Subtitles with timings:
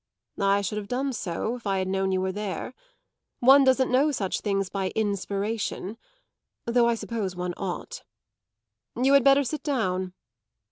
[0.41, 2.73] "I should have done so if I had known you were there.
[3.39, 5.95] One doesn't know such things by inspiration
[6.65, 8.01] though I suppose one ought.
[8.95, 10.13] You had better sit down."